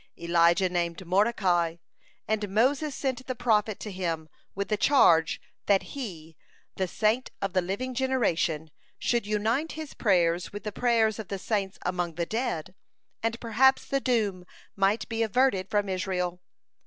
Elijah 0.17 0.67
named 0.67 1.05
Mordecai, 1.05 1.75
and 2.27 2.49
Moses 2.49 2.95
sent 2.95 3.23
the 3.27 3.35
prophet 3.35 3.79
to 3.81 3.91
him, 3.91 4.29
with 4.55 4.69
the 4.69 4.75
charge 4.75 5.39
that 5.67 5.83
he, 5.95 6.35
the 6.75 6.87
"saint 6.87 7.29
of 7.39 7.53
the 7.53 7.61
living 7.61 7.93
generation," 7.93 8.71
should 8.97 9.27
unite 9.27 9.73
his 9.73 9.93
prayers 9.93 10.51
with 10.51 10.63
the 10.63 10.71
prayers 10.71 11.19
of 11.19 11.27
the 11.27 11.37
saints 11.37 11.77
among 11.83 12.15
the 12.15 12.25
dead, 12.25 12.73
and 13.21 13.39
perhaps 13.39 13.85
the 13.85 14.01
doom 14.01 14.43
might 14.75 15.07
be 15.07 15.21
averted 15.21 15.69
from 15.69 15.87
Israel. 15.87 16.41